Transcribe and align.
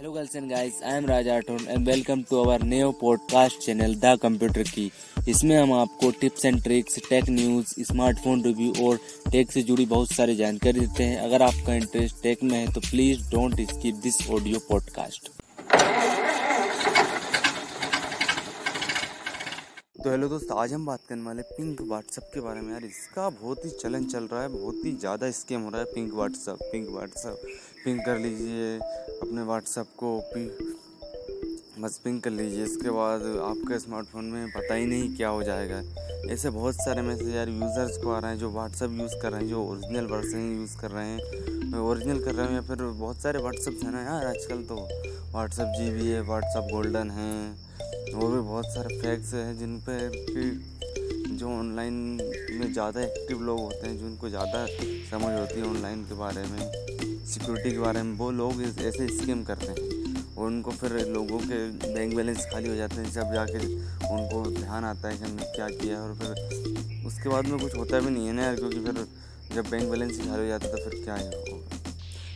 Hello 0.00 0.12
girls 0.14 0.34
and 0.34 0.48
guys, 0.48 0.76
I 0.82 0.92
am 0.96 1.04
Raj 1.04 1.26
Rathod 1.26 1.66
and 1.68 1.86
welcome 1.86 2.24
to 2.28 2.38
our 2.42 2.58
new 2.68 2.86
podcast 3.00 3.64
channel 3.64 3.96
the 4.04 4.16
computer 4.22 4.62
की 4.68 4.84
इसमें 5.28 5.56
हम 5.56 5.72
आपको 5.72 6.10
tips 6.20 6.44
and 6.44 6.62
tricks 6.62 6.98
tech 7.08 7.28
news 7.30 7.74
smartphone 7.88 8.42
review 8.44 8.72
और 8.86 8.98
tech 9.32 9.52
से 9.52 9.62
जुड़ी 9.70 9.86
बहुत 9.86 10.12
सारी 10.12 10.36
जानकारी 10.36 10.80
देते 10.80 11.04
हैं। 11.04 11.18
अगर 11.26 11.42
आपका 11.42 11.74
इंटरेस्ट 11.74 12.22
टेक 12.22 12.42
में 12.42 12.58
है 12.58 12.72
तो 12.72 12.80
please 12.90 13.30
don't 13.30 13.60
skip 13.72 14.00
this 14.02 14.28
audio 14.30 14.58
podcast 14.70 15.30
तो 20.04 20.10
हेलो 20.10 20.28
दोस्त 20.28 20.52
आज 20.58 20.72
हम 20.72 20.84
बात 20.86 21.00
करने 21.08 21.22
वाले 21.22 21.42
पिंक 21.56 21.80
व्हाट्सअप 21.80 22.30
के 22.34 22.40
बारे 22.40 22.60
में। 22.60 22.72
यार 22.72 22.84
इसका 22.84 23.28
बहुत 23.30 23.64
ही 23.64 23.70
चलन 23.82 24.04
चल 24.12 24.28
रहा 24.32 24.42
है 24.42 24.48
बहुत 24.48 24.84
ही 24.84 24.92
ज़्यादा 25.00 25.30
स्कैम 25.38 25.60
हो 25.62 25.70
रहा 25.70 25.80
है 25.80 25.94
pink 25.94 26.14
WhatsApp 26.14 26.58
pink 26.72 26.88
WhatsApp 26.90 27.42
pink 27.84 28.00
कर 28.06 28.18
लीजिए, 28.18 28.76
अपने 29.22 29.42
व्हाट्सअप 29.42 29.86
को 29.96 30.08
पी 30.32 30.44
बस 31.82 31.96
पिंक 32.04 32.22
कर 32.24 32.30
लीजिए। 32.30 32.64
इसके 32.64 32.90
बाद 32.90 33.22
आपके 33.40 33.78
स्मार्टफ़ोन 33.78 34.24
में 34.24 34.50
पता 34.50 34.74
ही 34.74 34.86
नहीं 34.86 35.16
क्या 35.16 35.28
हो 35.28 35.42
जाएगा। 35.42 35.82
ऐसे 36.32 36.50
बहुत 36.50 36.74
सारे 36.74 37.02
मैसेज 37.02 37.34
यार 37.34 37.48
यूज़र्स 37.48 37.96
को 37.96 38.10
आ 38.10 38.18
रहे 38.18 38.30
हैं 38.30 38.38
जो 38.38 38.50
व्हाट्सअप 38.50 38.90
यूज़ 38.92 39.14
कर 39.22 39.32
रहे 39.32 39.40
हैं, 39.40 39.48
जो 39.48 39.64
ओरिजिनल 39.64 40.06
वर्जन 40.06 40.60
यूज़ 40.60 40.76
कर 40.78 40.90
रहे 40.90 41.06
हैं। 41.06 41.78
ओरिजिनल 41.80 42.24
कर 42.24 42.34
रहे 42.34 42.46
हैं 42.46 42.54
या 42.54 42.60
फिर 42.60 42.76
बहुत 42.76 43.16
सारे 43.16 43.38
व्हाट्सअप 43.38 43.84
हैं 43.84 43.92
ना 43.92 44.02
यार 44.02 44.26
आजकल 44.26 44.62
तो। 44.64 44.76
व्हाट्सअप 45.30 45.72
जी 45.78 45.90
बी 45.90 46.06
है 46.06 46.20
व्हाट्सअप 46.20 46.68
गोल्डन 46.72 47.10
है। 47.10 47.32
और 48.14 48.30
भी 48.30 48.40
बहुत 48.40 48.64
सारे 48.66 49.00
फैक्स 49.00 49.34
हैं 49.34 49.58
जिन 49.58 49.78
पर 49.88 50.10
जो 51.40 51.48
ऑनलाइन 51.48 51.94
में 52.52 52.72
ज़्यादा 52.72 53.00
एक्टिव 53.02 53.42
लोग 53.42 53.58
होते 53.60 53.86
हैं, 53.86 53.96
जिनको 53.98 54.28
ज़्यादा 54.28 54.64
समझ 55.10 55.32
होती 55.32 55.60
है 55.60 55.66
ऑनलाइन 55.66 56.02
के 56.04 56.14
बारे 56.14 56.42
में 56.44 56.58
सिक्योरिटी 57.26 57.70
के 57.70 57.78
बारे 57.78 58.02
में, 58.02 58.12
वो 58.16 58.30
लोग 58.30 58.62
ऐसे 58.62 59.06
स्कीम 59.08 59.44
करते 59.44 59.66
हैं। 59.66 60.34
और 60.36 60.46
उनको 60.46 60.70
फिर 60.70 60.92
लोगों 61.08 61.38
के 61.40 61.58
बैंक 61.94 62.14
बैलेंस 62.16 62.46
खाली 62.52 62.68
हो 62.68 62.74
जाते 62.74 62.96
हैं, 62.96 63.12
जब 63.12 63.32
जाके 63.34 63.58
उनको 64.10 64.42
ध्यान 64.50 64.84
आता 64.84 65.08
है 65.08 65.16
कि 65.16 65.24
हमने 65.24 65.52
क्या 65.56 65.68
किया 65.70 65.98
है 65.98 66.02
और 66.02 66.14
फिर 66.16 67.06
उसके 67.06 67.28
बाद 67.28 67.46
में 67.46 67.58
कुछ 67.60 67.76
होता 67.76 68.00
भी 68.00 68.10
नहीं 68.10 68.26
है 68.26 68.32
ना 68.32 68.42
यार, 68.42 68.56
क्योंकि 68.56 68.80
फिर 68.80 69.06
जब 69.54 69.70
बैंक 69.70 69.90
बैलेंस 69.90 70.18
खाली 70.18 70.42
हो 70.42 70.46
जाता 70.46 70.66
है 70.66 70.72
तो 70.72 70.90
फिर 70.90 71.02
क्या 71.04 71.14
है 71.14 71.59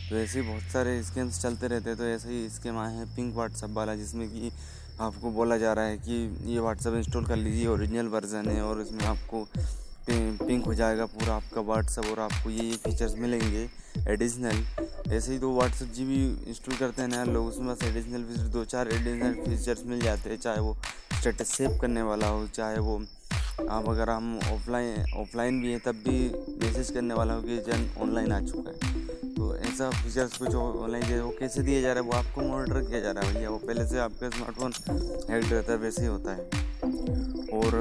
तो 0.09 0.15
ऐसे 0.15 0.39
ही 0.39 0.47
बहुत 0.47 0.71
सारे 0.71 1.01
स्कीम्स 1.03 1.41
चलते 1.41 1.67
रहते 1.67 1.89
हैं 1.89 1.97
तो 1.97 2.05
ऐसे 2.05 2.29
ही 2.29 2.49
स्कीम 2.49 2.77
आए 2.77 2.93
हैं 2.95 3.05
पिंक 3.15 3.33
व्हाट्सअप 3.35 3.69
वाला, 3.73 3.95
जिसमें 3.95 4.27
कि 4.29 4.51
आपको 5.01 5.31
बोला 5.31 5.57
जा 5.57 5.71
रहा 5.73 5.85
है 5.85 5.97
कि 5.97 6.51
ये 6.53 6.59
व्हाट्सअप 6.59 6.93
इंस्टॉल 6.95 7.25
कर 7.25 7.35
लीजिए 7.35 7.65
ओरिजिनल 7.67 8.07
वर्जन 8.07 8.49
है 8.49 8.61
और 8.63 8.81
इसमें 8.81 9.03
आपको 9.05 9.47
पिंक 10.09 10.65
हो 10.65 10.73
जाएगा 10.75 11.05
पूरा 11.07 11.33
आपका 11.35 11.61
व्हाट्सअप 11.61 12.05
और 12.05 12.19
आपको 12.19 12.49
ये 12.49 12.63
ये 12.63 12.75
फीचर्स 12.83 13.15
मिलेंगे 13.17 13.67
एडिशनल 14.09 15.13
ऐसे 15.13 15.31
ही 15.31 15.39
तो 15.39 15.51
व्हाट्सअप 15.55 15.89
जी 15.93 16.05
भी 16.05 16.23
इंस्टॉल 16.49 16.75
करते 16.77 17.01
हैं 17.01 17.09
नया 17.09 17.23
लोग, 17.23 17.47
उसमें 17.47 17.67
बस 17.67 17.83
एडिशनल 17.83 18.23
फीचर 18.23 18.47
दो 18.53 18.63
चार 18.65 18.87
एडिशनल 18.87 19.33
फीचर्स 19.45 19.85
मिल 19.85 20.01
जाते 20.01 20.29
हैं, 20.29 20.37
चाहे 20.37 20.59
वो 20.59 20.77
स्टेटस 21.19 21.55
सेव 21.57 21.77
करने 21.81 22.01
वाला 22.01 22.27
हो, 22.27 22.47
चाहे 22.47 22.79
वो 22.79 23.01
आप 23.69 23.89
अगर 23.89 24.09
हम 24.09 24.39
ऑफलाइन 24.53 25.13
ऑफलाइन 25.17 25.61
भी 25.61 25.71
हैं, 25.71 25.79
तब 25.79 26.03
भी 26.07 26.19
मैसेज 26.61 26.91
करने 26.91 27.13
वाला 27.13 27.33
हो 27.33 27.41
कि 27.41 27.57
जन 27.67 27.89
ऑनलाइन 28.01 28.31
आ 28.31 28.39
चुका 28.41 28.69
है। 28.71 28.94
तो 29.37 29.55
ऐसा 29.57 29.89
फीचर्स 29.91 30.37
कुछ 30.37 30.53
ऑनलाइन 30.55 31.19
वो 31.19 31.29
कैसे 31.39 31.61
दिया 31.61 31.81
जा 31.81 31.93
रहा 31.93 32.03
है? 32.03 32.09
वो 32.09 32.13
आपको 32.13 32.41
मॉनिटर 32.41 32.81
किया 32.81 32.99
जा 32.99 33.11
रहा 33.11 33.23
है 33.23 33.33
भैया। 33.33 33.49
वो 33.49 33.57
पहले 33.57 33.85
से 33.87 33.99
आपका 33.99 34.29
स्मार्टफ़ोन 34.29 34.73
हैक्ड 35.29 35.51
रहता 35.53 35.71
है, 35.71 35.77
वैसे 35.77 36.01
ही 36.01 36.07
होता 36.07 36.31
है। 36.31 36.39
और 37.53 37.75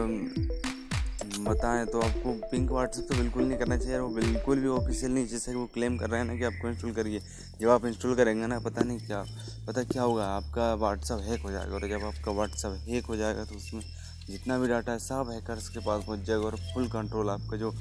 बताएँ 1.44 1.84
तो 1.86 2.00
आपको 2.00 2.32
पिंक 2.50 2.70
व्हाट्सएप 2.70 3.06
तो 3.08 3.14
बिल्कुल 3.14 3.42
नहीं 3.42 3.58
करना 3.58 3.76
चाहिए। 3.76 3.98
वो 3.98 4.08
बिल्कुल 4.08 4.60
भी 4.60 4.68
ऑफिशियल 4.68 5.12
नहीं 5.12 5.26
जैसे 5.26 5.52
कि 5.52 5.58
वो 5.58 5.66
क्लेम 5.74 5.98
कर 5.98 6.10
रहे 6.10 6.20
हैं 6.20 6.26
ना 6.26 6.36
कि 6.36 6.44
आपको 6.44 6.68
इंस्टॉल 6.68 6.92
करिए। 6.92 7.20
जब 7.60 7.68
आप 7.68 7.84
इंस्टॉल 7.86 8.14
करेंगे 8.14 8.46
ना, 8.46 8.58
पता 8.60 8.82
नहीं 8.82 8.98
क्या, 8.98 9.24
पता 9.66 9.82
क्या 9.84 10.02
होगा? 10.02 10.26
आपका 10.26 10.74
व्हाट्सअप 10.74 11.20
हैक 11.20 11.42
हो 11.42 11.50
जाएगा। 11.50 11.74
और 11.74 11.88
जब 11.88 12.04
आपका 12.06 12.32
व्हाट्सअप 12.32 12.78
हैक 12.88 13.06
हो 13.06 13.16
जाएगा 13.16 13.44
तो 13.44 13.54
उसमें 13.54 13.82
जितना 14.28 14.58
भी 14.58 14.68
डाटा 14.68 14.92
है, 14.92 14.98
सब 14.98 15.30
हैकर्स 15.32 15.68
के 15.68 15.80
पास 15.80 16.04
पहुँच 16.04 16.20
जाएगा 16.20 16.44
और 16.44 16.56
फुल 16.74 16.88
कंट्रोल 16.88 17.30
आपका 17.30 17.56
जो 17.56 17.72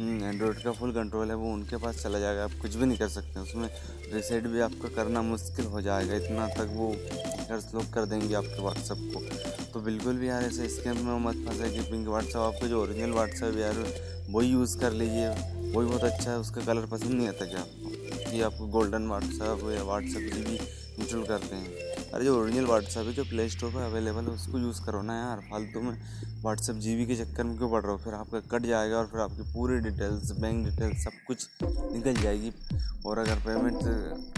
एंड्रॉयड 0.00 0.62
का 0.62 0.72
फुल 0.72 0.92
कंट्रोल 0.92 1.28
है, 1.28 1.34
वो 1.34 1.52
उनके 1.52 1.76
पास 1.76 2.02
चला 2.02 2.18
जाएगा। 2.18 2.44
आप 2.44 2.52
कुछ 2.62 2.74
भी 2.74 2.86
नहीं 2.86 2.98
कर 2.98 3.08
सकते, 3.08 3.40
उसमें 3.40 3.68
रिसेट 4.12 4.46
भी 4.46 4.60
आपका 4.60 4.88
करना 4.88 5.22
मुश्किल 5.22 5.66
हो 5.66 5.80
जाएगा। 5.80 6.14
इतना 6.14 6.48
तक 6.48 6.72
वो 6.72 6.88
हैकर्स 6.88 7.74
लोग 7.74 7.92
कर 7.92 8.04
देंगे 8.04 8.34
आपके 8.34 8.62
व्हाट्सअप 8.62 8.98
को। 9.14 9.72
तो 9.72 9.80
बिल्कुल 9.80 10.16
भी 10.16 10.28
यार, 10.28 10.42
ऐसे 10.42 10.68
स्कैम 10.68 10.98
में 10.98 11.18
मत 11.20 11.48
फंसे 11.48 11.70
कि 11.70 11.90
पिंक 11.90 12.08
व्हाट्सअप 12.08 12.54
आपका 12.54 12.66
जो 12.66 12.82
ओरिजिनल 12.82 13.12
व्हाट्सअप 13.12 13.56
यार, 13.56 13.84
वही 14.30 14.48
यूज़ 14.48 14.78
कर 14.78 14.92
लीजिए। 14.92 15.28
वही 15.28 15.86
बहुत 15.86 16.04
अच्छा 16.04 16.30
है, 16.30 16.38
उसका 16.38 16.64
कलर 16.64 16.86
पसंद 16.86 17.10
नहीं 17.10 17.28
आता 17.28 17.44
क्या? 17.44 17.60
आपको 17.60 18.30
कि 18.30 18.40
आपको 18.42 18.66
गोल्डन 18.68 19.06
व्हाट्सअप 19.06 19.68
या 19.70 19.82
व्हाट्सअप 19.82 20.20
भी 20.20 20.56
इंस्टॉल 21.00 21.24
करते 21.26 21.56
हैं। 21.56 21.93
अरे 22.14 22.24
जो 22.24 22.42
ओरिजिनल 22.42 22.64
व्हाट्सअप 22.64 23.06
है, 23.06 23.12
जो 23.12 23.24
प्ले 23.24 23.48
स्टोर 23.48 23.70
पर 23.70 23.80
अवेलेबल 23.80 24.22
है, 24.22 24.28
उसको 24.28 24.58
यूज़ 24.58 24.84
करो 24.84 25.02
ना 25.02 25.14
यार। 25.14 25.40
फालतू 25.40 25.80
में 25.80 25.98
व्हाट्सअप 26.42 26.76
जी 26.76 27.06
के 27.06 27.16
चक्कर 27.16 27.44
में 27.44 27.56
क्यों 27.56 27.70
पड़ 27.70 27.82
रहा 27.82 27.92
हो? 27.92 27.98
फिर 27.98 28.14
आपका 28.14 28.40
कट 28.40 28.62
जाएगा 28.62 28.96
और 28.96 29.06
फिर 29.06 29.20
आपकी 29.20 29.52
पूरी 29.52 29.76
डिटेल्स 29.76 30.30
बैंक 30.30 30.68
डिटेल्स 30.68 31.04
सब 31.04 31.12
कुछ 31.26 31.48
निकल 31.64 32.14
जाएगी। 32.14 32.52
और 33.06 33.18
अगर 33.18 33.34
पेमेंट 33.34 33.76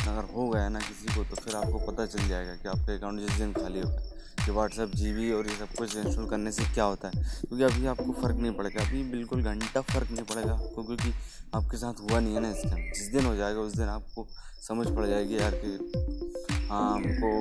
अगर 0.09 0.35
हो 0.37 0.49
गया 0.49 0.69
ना 0.69 0.79
किसी 0.79 1.17
को 1.17 1.25
तो 1.25 1.37
फिर 1.37 1.55
आपको 1.55 1.93
पता 1.93 2.07
चल 2.07 2.29
जाएगा 2.29 2.55
कि 2.55 2.69
आपका 2.69 2.95
अकाउंट 2.95 3.21
जिस 3.21 3.31
दिन 3.31 3.53
खाली 3.53 3.81
होगा। 3.81 4.03
कि 4.47 4.53
व्हाट्सअप 4.53 4.89
जी 4.89 5.33
और 5.33 5.47
ये 5.47 5.57
सब 5.57 5.69
कुछ 5.75 5.97
इंस्टॉल 5.97 6.29
करने 6.29 6.53
से 6.53 6.65
क्या 6.65 6.85
होता 6.85 7.09
है? 7.09 7.43
क्योंकि 7.49 7.65
अभी 7.65 7.87
आपको 7.87 8.13
फ़र्क 8.13 8.37
नहीं 8.37 8.53
पड़ेगा। 8.53 8.83
अभी 8.83 9.03
बिल्कुल 9.03 9.43
घंटा 9.43 9.81
फ़र्क 9.81 10.11
नहीं 10.11 10.25
पड़ेगा 10.25 10.53
आपको, 10.53 10.83
क्योंकि 10.83 11.13
आपके 11.55 11.77
साथ 11.77 11.95
हुआ 12.01 12.21
नहीं 12.21 12.35
है 12.35 12.41
ना 12.41 12.51
इसका। 12.51 12.77
जिस 12.93 13.13
दिन 13.13 13.27
हो 13.27 13.37
जाएगा, 13.37 13.61
उस 13.61 13.77
दिन 13.77 13.89
आपको 13.89 14.27
समझ 14.69 14.87
पड़ 14.87 15.07
जाएगी 15.07 15.39
यार 15.39 15.53
कि 15.55 16.26
हमको 16.71 17.33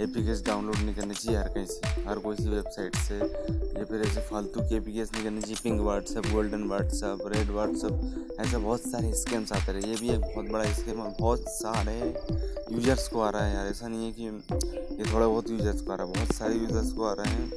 ए 0.00 0.06
पी 0.06 0.22
डाउनलोड 0.46 0.76
नहीं 0.76 0.94
करनी 0.94 1.14
चाहिए 1.14 1.38
हर 1.38 1.48
कहीं 1.54 1.66
से, 1.66 1.88
हर 2.08 2.18
कोई 2.18 2.36
सी 2.36 2.48
वेबसाइट 2.48 2.96
से, 2.96 3.16
या 3.78 3.84
फिर 3.84 4.00
ऐसे 4.00 4.20
फालतू 4.28 4.60
की 4.68 4.76
ए 4.76 4.80
पी 4.80 4.92
नहीं 4.92 5.22
करनी 5.24 5.40
चाहिए 5.40 5.56
pink 5.62 5.80
WhatsApp 5.80 6.26
golden 6.32 6.62
WhatsApp 6.68 7.26
red 7.34 7.50
WhatsApp 7.50 8.36
ऐसे 8.40 8.56
बहुत 8.56 8.80
सारे 8.80 9.12
स्कैम्स 9.14 9.52
आते 9.52 9.72
रहे, 9.72 9.90
ये 9.90 9.96
भी 10.00 10.08
एक 10.10 10.20
बहुत 10.20 10.50
बड़ा 10.50 10.64
स्कैम 10.72 11.00
है, 11.02 11.14
बहुत 11.20 11.44
सारे 11.48 11.98
यूज़र्स 12.72 13.08
को 13.08 13.20
आ 13.20 13.30
रहा 13.30 13.44
है 13.44 13.54
यार, 13.54 13.66
ऐसा 13.66 13.88
नहीं 13.88 14.06
है 14.06 14.12
कि 14.12 14.22
ये 14.22 15.12
थोड़ा 15.12 15.26
बहुत 15.26 15.50
यूज़र्स 15.50 15.80
को 15.80 15.92
आ 15.92 15.94
रहा 15.94 16.06
है, 16.06 16.12
बहुत 16.14 16.36
सारे 16.36 16.54
यूज़र्स 16.54 16.92
को 16.92 17.04
आ 17.04 17.12
रहे 17.18 17.32
हैं, 17.32 17.50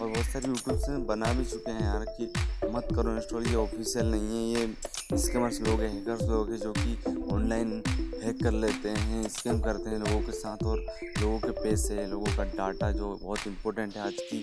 और 0.00 0.08
बहुत 0.08 0.24
सारे 0.24 0.48
यूट्यूब 0.48 0.78
से 0.78 0.96
बना 1.06 1.32
भी 1.32 1.44
चुके 1.44 1.70
हैं 1.70 1.84
यार 1.84 2.04
कि 2.18 2.32
मत 2.74 2.88
करो 2.94 3.14
इंस्टॉल 3.16 3.46
ये 3.46 3.54
ऑफिशियल 3.54 4.10
नहीं 4.10 4.54
है, 4.54 4.60
ये 4.60 5.18
स्कैमर्स 5.18 5.60
लोग 5.60 5.80
हैं 5.80 5.92
हैकर्स 5.94 6.22
लोग 6.28 6.50
हैं, 6.50 6.58
जो 6.58 6.72
कि 6.78 7.26
ऑनलाइन 7.32 7.82
हैक 8.22 8.42
कर 8.42 8.52
लेते 8.52 8.88
हैं 8.88 9.28
स्कैम 9.28 9.60
करते 9.60 9.90
हैं 9.90 9.98
लोगों 9.98 10.20
के 10.22 10.32
साथ 10.32 10.62
और 10.62 10.78
लोगों 11.20 11.38
के 11.38 11.50
पैसे 11.50 12.06
लोगों 12.06 12.36
का 12.36 12.44
डाटा 12.44 12.90
जो 12.92 13.08
बहुत 13.22 13.46
इंपॉर्टेंट 13.46 13.96
है 13.96 14.02
आज 14.02 14.16
की 14.22 14.40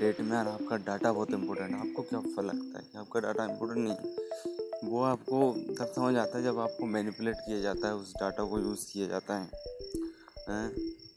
डेट 0.00 0.20
में 0.20 0.36
और 0.38 0.48
आपका 0.48 0.76
डाटा 0.76 1.12
बहुत 1.12 1.30
इंपॉर्टेंट 1.30 1.70
है। 1.70 1.78
आपको 1.80 2.02
क्या 2.02 2.20
फल 2.36 2.44
लगता 2.44 2.78
है 2.78 2.84
कि 2.92 2.98
आपका 2.98 3.20
डाटा 3.20 3.44
इंपॉर्टेंट 3.44 3.88
नहीं 3.88 3.96
है? 3.96 4.90
वो 4.90 5.02
आपको 5.02 5.52
तब 5.78 5.92
समझ 5.96 6.14
आता 6.16 6.38
है 6.38 6.44
जब 6.44 6.58
आपको 6.58 6.86
मैनिपुलेट 6.86 7.36
किया 7.36 7.60
जाता 7.60 7.88
है 7.88 7.94
उस 7.94 8.12
डाटा 8.20 8.44
को 8.44 8.58
यूज़ 8.60 8.86
किया 8.92 9.06
जाता 9.06 9.38
है, 9.38 9.48
है? 10.48 10.68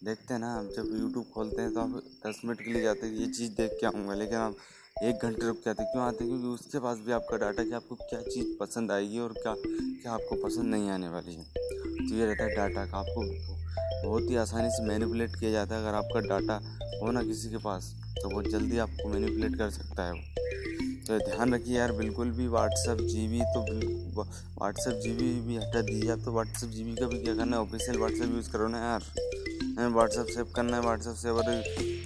देखते 0.03 0.33
हैं 0.33 0.41
ना 0.41 0.53
आप 0.53 0.71
जब 0.75 0.89
यूट्यूब 1.01 1.25
खोलते 1.33 1.61
हैं 1.61 1.73
तो 1.73 1.79
आप 1.79 2.01
दस 2.27 2.41
मिनट 2.45 2.61
के 2.61 2.73
लिए 2.73 2.81
जाते 2.81 3.07
हैं 3.07 3.13
ये 3.13 3.27
चीज़ 3.27 3.51
देख 3.51 3.77
के 3.79 3.87
आऊँगा 3.87 4.13
लेकिन 4.13 4.37
आप 4.37 4.55
एक 5.03 5.23
घंटे 5.23 5.45
रुक 5.47 5.57
के 5.63 5.69
आते 5.69 5.83
क्यों 5.83 6.03
आते 6.03 6.25
क्योंकि 6.25 6.47
उसके 6.47 6.79
पास 6.79 6.97
भी 7.05 7.11
आपका 7.11 7.37
डाटा 7.37 7.63
कि 7.63 7.71
आपको 7.71 7.95
क्या 8.01 8.19
चीज़ 8.21 8.45
पसंद 8.59 8.91
आएगी 8.91 9.19
और 9.19 9.33
क्या 9.33 9.53
क्या 9.57 10.11
आपको 10.11 10.35
पसंद 10.43 10.65
नहीं 10.65 10.89
आने 10.89 11.09
वाली 11.09 11.35
है। 11.35 11.43
तो 11.43 12.15
ये 12.15 12.25
रहता 12.25 12.43
है 12.43 12.55
डाटा 12.55 12.85
का। 12.85 12.97
आपको 12.97 13.21
बहुत 14.07 14.29
ही 14.29 14.35
आसानी 14.35 14.69
से 14.71 14.83
मैनिपुलेट 14.83 15.35
किया 15.35 15.51
जाता 15.51 15.75
है। 15.75 15.81
अगर 15.81 15.95
आपका 15.95 16.19
डाटा 16.27 16.55
हो 17.01 17.11
ना 17.11 17.23
किसी 17.23 17.49
के 17.49 17.57
पास 17.65 17.93
तो 18.21 18.29
बहुत 18.29 18.47
जल्दी 18.51 18.77
आपको 18.77 19.09
मैनिपुलेट 19.09 19.57
कर 19.57 19.69
सकता 19.69 20.05
है 20.05 20.13
वो। 20.13 20.19
तो 21.07 21.17
ध्यान 21.25 21.53
रखिए 21.53 21.77
यार, 21.77 21.91
बिल्कुल 21.91 22.31
भी 22.31 22.47
व्हाट्सअप 22.47 22.97
जी 22.99 23.27
बी 23.27 23.41
तो 23.53 23.61
व्हाट्सअप 24.21 24.99
जी 25.03 25.11
बी 25.13 25.29
भी 25.47 25.57
हटा 25.57 25.81
दीजिए। 25.81 26.11
आप 26.11 26.21
तो 26.25 26.31
व्हाट्सअप 26.31 26.69
जी 26.69 26.83
बी 26.83 26.95
का 26.95 27.07
भी 27.07 27.23
क्या 27.23 27.35
करना 27.35 27.57
है? 27.57 27.61
ऑफिशियल 27.63 27.97
व्हाट्सअप 27.97 28.33
यूज़ 28.35 28.49
करो 28.51 28.67
ना 28.67 28.79
यार। 28.79 29.89
व्हाट्सअप 29.89 30.27
सेव 30.27 30.51
करना 30.55 30.77
है 30.77 30.81
व्हाट्सअप 30.83 31.15
सेवर 31.15 31.53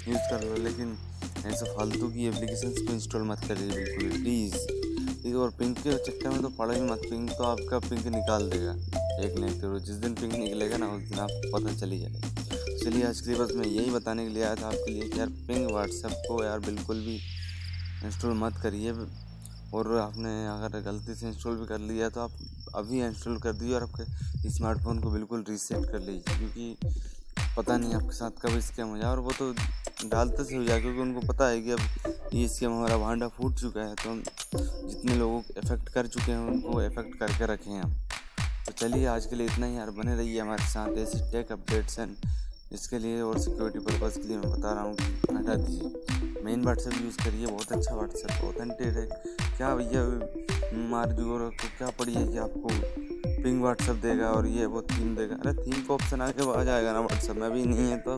यूज़ 0.08 0.30
कर 0.30 0.44
लो, 0.44 0.56
लेकिन 0.64 0.98
ऐसे 1.46 1.66
फालतू 1.76 2.08
की 2.10 2.26
एप्लीकेशन 2.28 2.72
को 2.78 2.94
इंस्टॉल 2.94 3.24
मत 3.28 3.44
करिए 3.48 3.70
बिल्कुल 3.70 4.22
प्लीज़ 4.22 5.36
और 5.36 5.50
पिंक 5.60 5.78
के 5.78 5.94
चक्कर 6.00 6.30
में 6.30 6.42
तो 6.42 6.50
पड़ा 6.52 6.74
ही 6.74 6.82
मत 6.82 7.02
पिंक 7.10 7.30
तो 7.32 7.44
आपका 7.44 7.80
पिंक 7.80 8.06
निकाल 8.08 8.50
देगा। 8.50 8.72
एक 9.24 9.38
नहीं 9.40 9.60
तो 9.62 9.80
जिस 9.80 9.96
दिन 9.96 10.14
पिंक 10.16 10.34
निकलेगा 10.34 10.78
ना, 10.78 10.88
उस 10.88 11.02
दिन 11.04 11.20
आपको 11.20 11.58
पता 11.58 11.74
चली 11.80 12.00
जाएगा। 12.00 12.20
चलिए, 12.84 13.04
आज 13.06 13.20
के 13.22 13.36
बस 13.36 13.52
मैं 13.56 13.66
यही 13.68 13.92
बताने 13.92 14.26
के 14.26 14.34
लिए 14.34 14.44
आया 14.44 14.56
था 14.56 14.68
आपके 14.68 14.92
लिए 14.92 15.10
कि 15.10 15.20
यार 15.20 15.30
पिंक 15.48 15.72
व्हाट्सएप 15.72 16.12
को 16.28 16.44
यार 16.44 16.60
बिल्कुल 16.62 17.00
भी 17.00 17.16
इंस्टॉल 18.06 18.34
मत 18.38 18.62
करिए। 18.64 18.92
और 19.74 19.96
आपने 19.98 20.32
अगर 20.48 20.80
गलती 20.84 21.16
से 21.16 21.28
इंस्टॉल 21.28 21.56
भी 21.58 21.66
कर 21.66 21.80
लिया 21.82 22.10
तो 22.10 22.22
आप 22.22 22.32
अभी 22.76 23.02
इंस्टॉल 23.02 23.38
कर 23.40 23.54
दीजिए 23.54 23.76
और 23.76 23.84
आपके 23.84 24.50
स्मार्टफ़ोन 24.50 25.00
को 25.00 25.12
बिल्कुल 25.12 25.46
रीसेट 25.50 25.86
कर 25.92 26.00
लीजिए, 26.00 26.38
क्योंकि 26.38 26.76
पता 27.58 27.78
नहीं 27.78 27.94
आपके 27.94 28.16
साथ 28.16 28.42
कब 28.42 28.60
स्कैम 28.62 28.88
हो 28.88 28.98
जाए। 28.98 29.10
और 29.12 29.20
वो 29.20 29.32
तो 29.32 29.54
डालते 30.06 30.44
से 30.44 30.56
हो 30.56 30.64
जाए 30.64 30.82
क्योंकि 30.82 31.00
उनको 31.00 31.20
पता 31.28 31.48
है 31.48 31.62
कि 31.62 31.72
अब 31.72 31.80
ये 32.34 32.48
स्कैम 32.48 32.72
हमारा 32.72 32.98
भांडा 32.98 33.28
फूट 33.28 33.56
चुका 33.56 33.82
है 33.82 33.96
तो 33.96 34.10
हम 34.10 34.24
जितने 34.56 35.16
लोगों 35.16 35.42
को 35.42 35.62
इफ़ेक्ट 35.64 35.90
कर 35.90 36.08
चुके 36.08 36.32
हैं, 36.32 36.40
उनको 36.40 36.82
इफ़ेक्ट 36.82 37.20
करके 37.20 37.46
रखें 37.46 37.72
हम। 37.72 37.94
तो 38.66 38.72
चलिए, 38.72 39.06
आज 39.06 39.26
के 39.26 39.36
लिए 39.36 39.48
इतना 39.48 39.66
ही। 39.66 39.78
यार, 39.78 39.90
बने 39.90 40.16
रहिए 40.16 40.40
हमारे 40.40 40.64
साथ 40.64 40.98
ऐसी 40.98 41.32
टेक 41.32 41.52
अपडेट्स 41.52 42.00
एंड 42.00 42.16
इसके 42.74 43.00
लिए 43.00 43.22
और 43.22 43.40
सिक्योरिटी 43.40 43.80
पर्पज़ 43.80 44.20
के 44.20 44.28
लिए 44.28 44.38
मैं 44.38 44.52
बता 44.52 44.74
रहा 44.74 44.84
हूँ 44.84 44.96
कि 44.96 45.36
हटा 45.36 45.56
दीजिए। 45.56 46.42
मेन 46.44 46.62
व्हाट्सएप 46.62 46.94
यूज़ 46.94 47.18
करिए, 47.18 47.46
बहुत 47.46 47.72
अच्छा 47.72 47.96
व्हाट्सएप 47.96 48.44
ऑथेंटिक 48.44 48.88
है। 48.88 49.06
क्या 49.58 49.76
भैया, 49.76 50.04
मार 50.74 51.08
मार्गी 51.08 51.24
को 51.24 51.50
क्या 51.50 51.90
पड़ी 51.90 52.14
है 52.14 52.28
कि 52.28 52.38
आपको 52.38 52.70
पिंग 53.44 53.62
व्हाट्सएप 53.62 53.96
देगा 53.96 54.28
और 54.28 54.48
ये 54.48 54.66
वो 54.66 54.82
थीम 54.82 55.16
देगा? 55.16 55.36
अरे 55.36 55.54
थीम 55.54 55.84
का 55.84 55.94
ऑप्शन 55.94 56.22
आगे 56.22 56.60
आ 56.60 56.64
जाएगा 56.64 56.94
ना 56.94 57.00
व्हाट्सएप 57.00 57.36
में? 57.36 57.52
भी 57.52 57.66
नहीं 57.66 57.92
है 57.92 57.98
तो 57.98 58.18